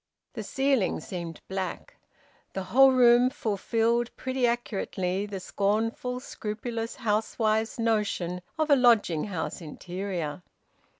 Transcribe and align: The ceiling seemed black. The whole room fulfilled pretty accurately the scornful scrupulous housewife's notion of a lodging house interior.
The 0.33 0.41
ceiling 0.41 0.99
seemed 0.99 1.41
black. 1.47 1.95
The 2.53 2.63
whole 2.63 2.91
room 2.91 3.29
fulfilled 3.29 4.09
pretty 4.17 4.47
accurately 4.47 5.27
the 5.27 5.39
scornful 5.39 6.19
scrupulous 6.19 6.95
housewife's 6.95 7.77
notion 7.77 8.41
of 8.57 8.71
a 8.71 8.75
lodging 8.75 9.25
house 9.25 9.61
interior. 9.61 10.41